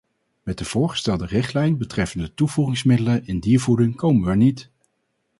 [0.43, 4.71] Met de voorgestelde richtlijn betreffende toevoegingsmiddelen in diervoeding komen we er niet.